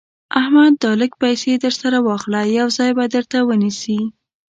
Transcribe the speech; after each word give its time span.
احمده 0.39 0.75
دا 0.83 0.91
لږ 1.01 1.11
پيسې 1.23 1.51
در 1.63 1.73
سره 1.81 1.97
واخله؛ 2.07 2.41
يو 2.59 2.67
ځای 2.77 2.91
به 2.97 3.05
درته 3.15 3.37
ونيسي. 3.49 3.99